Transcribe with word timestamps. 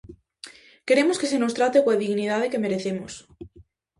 Queremos 0.87 1.19
que 1.19 1.29
se 1.31 1.41
nos 1.41 1.55
trate 1.57 1.83
coa 1.83 2.01
dignidade 2.03 2.51
que 2.51 2.63
merecemos. 2.65 3.13